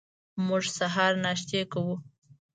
موږ 0.45 0.63
سهار 0.77 1.13
ناشتې 1.23 1.61
کوو. 1.71 1.95